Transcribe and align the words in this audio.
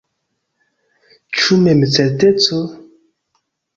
Ĉu 1.41 1.57
memcerteco? 1.67 2.63